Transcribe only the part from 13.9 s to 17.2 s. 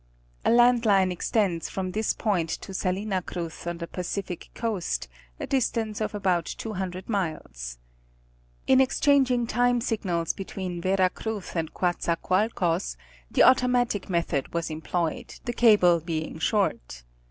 method was employed, the cable being short.